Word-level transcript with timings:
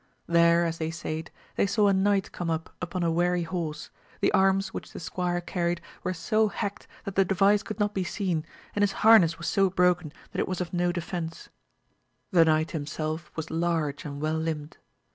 There 0.25 0.65
as 0.65 0.79
they 0.79 0.89
sate 0.89 1.29
they 1.57 1.67
saw 1.67 1.85
a 1.87 1.93
knight 1.93 2.31
come 2.31 2.49
up 2.49 2.73
upon 2.81 3.03
a 3.03 3.11
weary 3.11 3.43
horse, 3.43 3.91
the 4.19 4.31
arms 4.31 4.69
which 4.73 4.93
the 4.93 4.99
squire 4.99 5.39
carried 5.41 5.79
were 6.03 6.11
so 6.11 6.47
hacked 6.47 6.87
that 7.03 7.13
the 7.13 7.23
device 7.23 7.61
could 7.61 7.79
not 7.79 7.93
be 7.93 8.03
seen, 8.03 8.43
and 8.75 8.81
his 8.81 8.93
harness 9.05 9.37
was 9.37 9.45
so 9.45 9.69
broken 9.69 10.11
that 10.31 10.39
it 10.39 10.47
was 10.47 10.59
of 10.59 10.73
no 10.73 10.91
defence; 10.91 11.49
the 12.31 12.45
knight 12.45 12.71
himself 12.71 13.31
was 13.35 13.51
large 13.51 14.03
and 14.03 14.19
well 14.23 14.39
limbed. 14.39 14.77